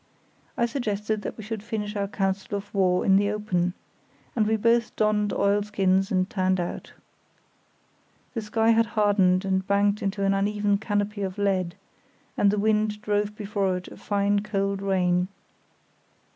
I 0.57 0.65
suggested 0.65 1.21
that 1.21 1.37
we 1.37 1.43
should 1.43 1.61
finish 1.61 1.95
our 1.95 2.07
council 2.07 2.57
of 2.57 2.73
war 2.73 3.05
in 3.05 3.17
the 3.17 3.29
open, 3.29 3.75
and 4.35 4.47
we 4.47 4.55
both 4.57 4.95
donned 4.95 5.31
oilskins 5.31 6.11
and 6.11 6.27
turned 6.27 6.59
out. 6.59 6.93
The 8.33 8.41
sky 8.41 8.71
had 8.71 8.87
hardened 8.97 9.45
and 9.45 9.67
banked 9.67 10.01
into 10.01 10.23
an 10.23 10.47
even 10.47 10.79
canopy 10.79 11.21
of 11.21 11.37
lead, 11.37 11.75
and 12.35 12.49
the 12.49 12.57
wind 12.57 12.99
drove 13.03 13.35
before 13.35 13.77
it 13.77 13.89
a 13.89 13.97
fine 13.97 14.39
cold 14.39 14.81
rain. 14.81 15.27